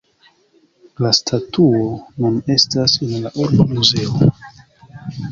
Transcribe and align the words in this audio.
La 1.05 1.09
statuo 1.17 1.81
nun 2.23 2.39
estas 2.53 2.95
en 3.07 3.13
la 3.27 3.33
urba 3.43 3.67
muzeo. 3.75 4.31